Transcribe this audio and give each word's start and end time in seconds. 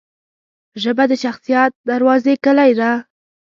ژبه 0.81 1.03
د 1.11 1.13
شخصیت 1.23 1.71
دروازې 1.89 2.33
کلۍ 2.45 2.71
ده 2.79 2.91